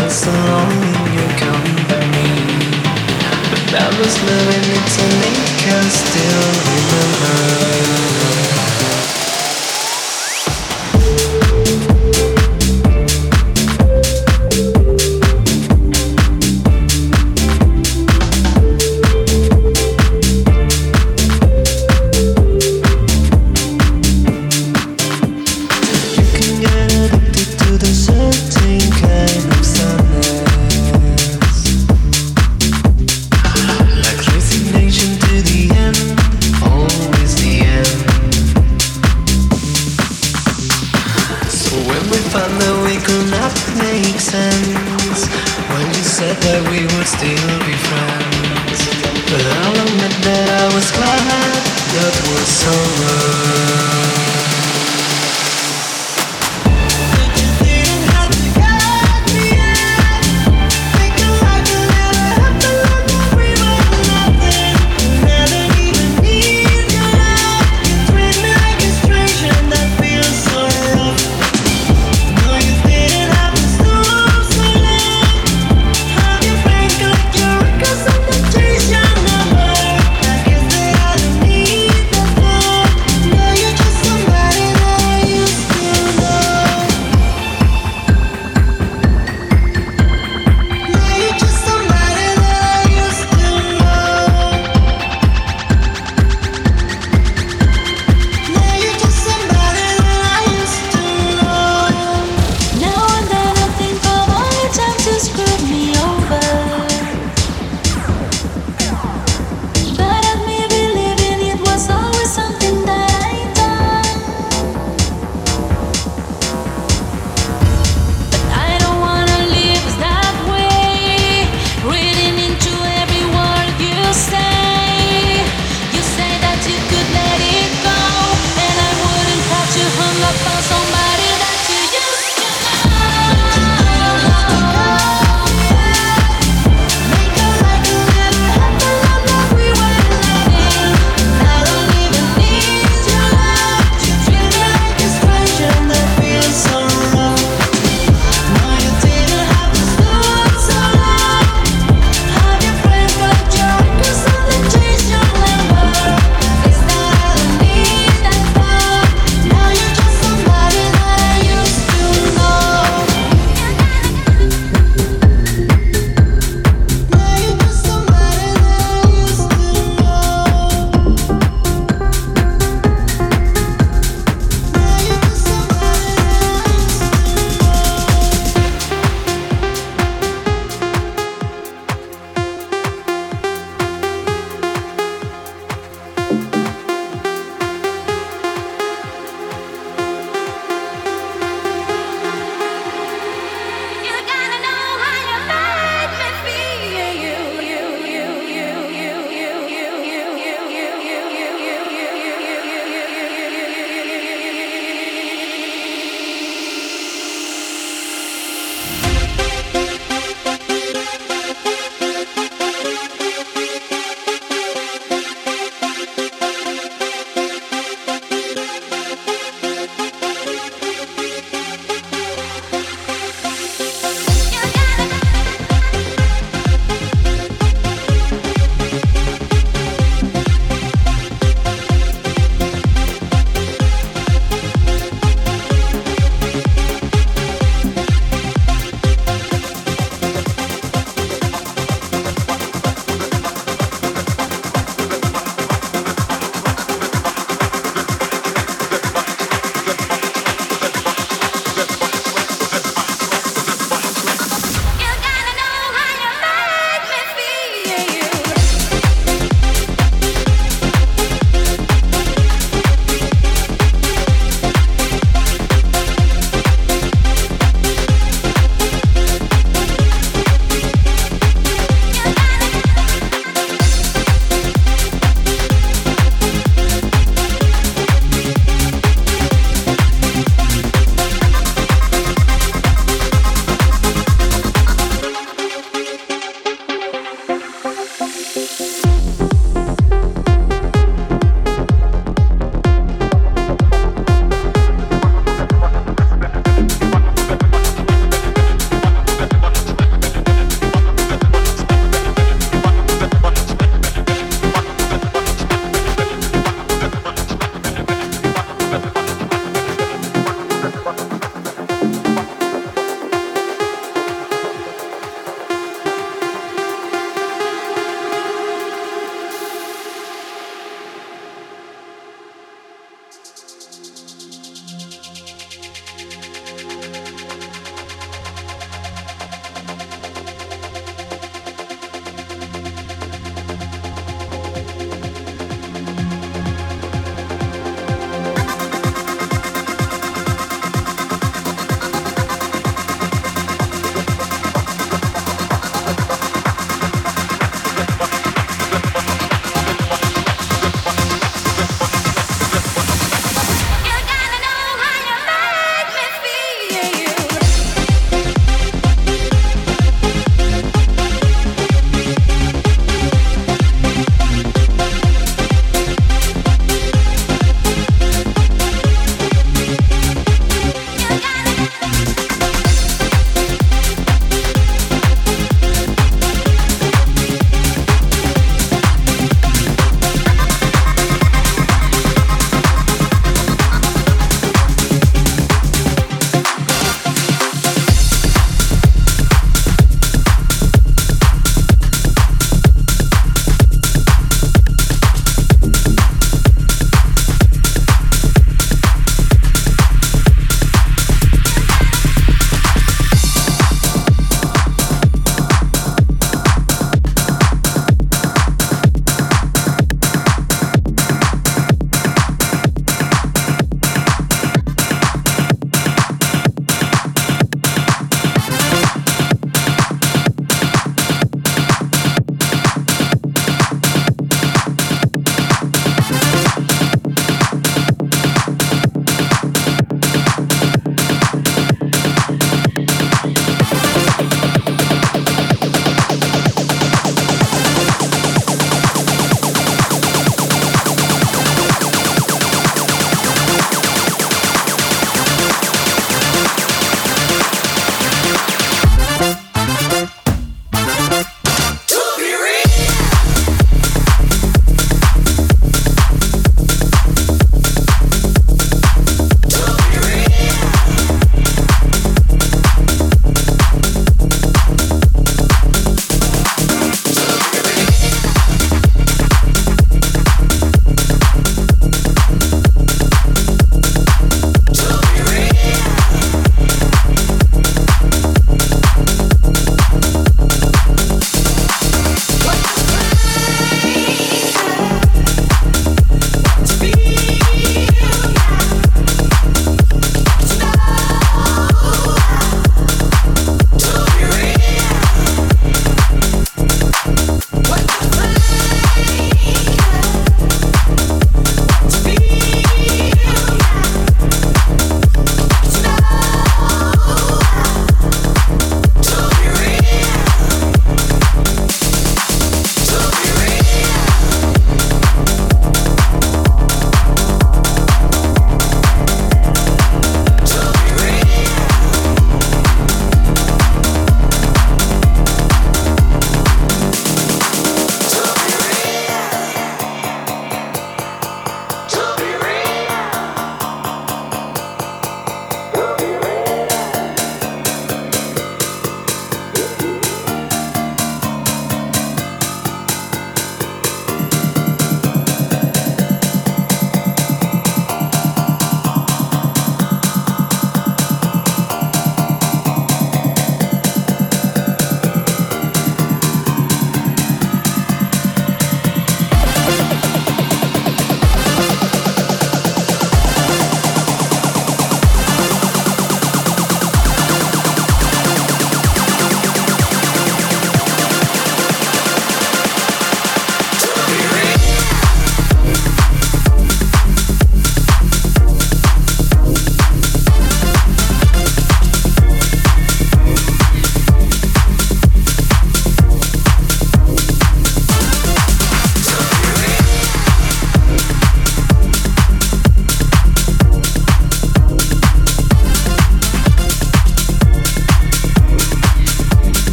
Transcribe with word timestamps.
feel 0.00 0.70
was 3.98 4.16
loving 4.22 4.66
it 4.76 4.86
to 4.96 5.06
still 5.90 6.50
remember. 6.66 8.09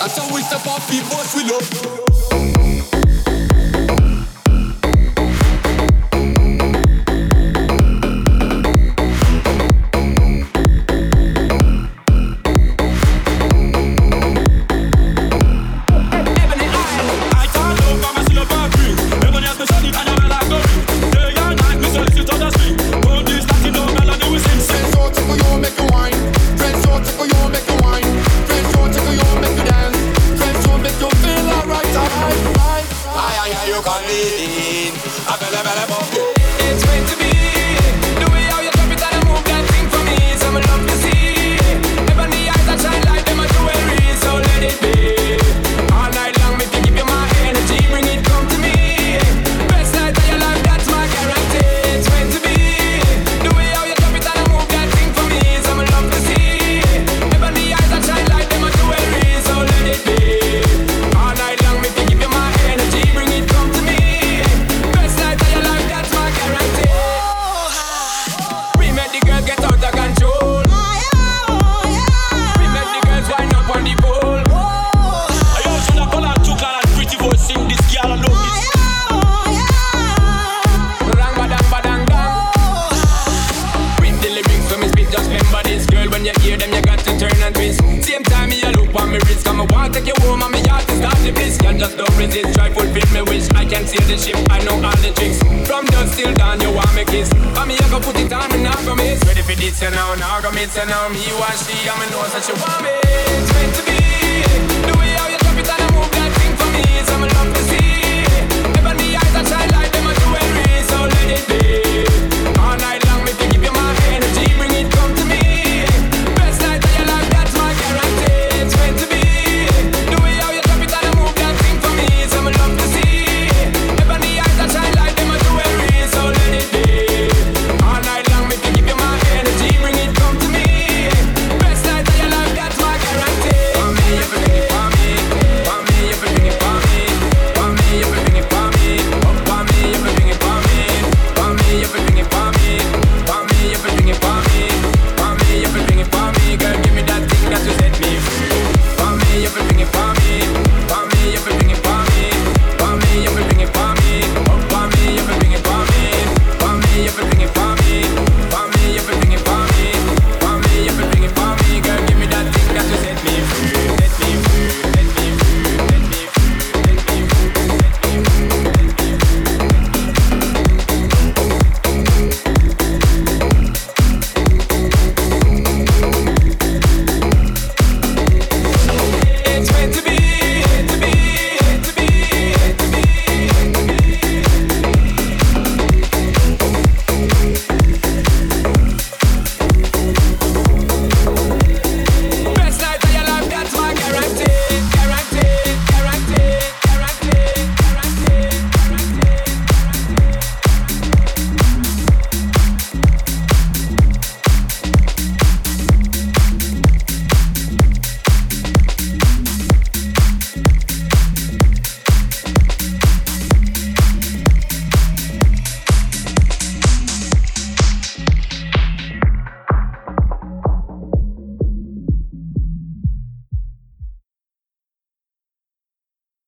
I 0.00 0.08
saw 0.08 0.32
we 0.32 0.42
step 0.42 0.66
up, 0.66 0.80
people, 0.88 1.18
we 1.34 1.44
love. 1.50 2.11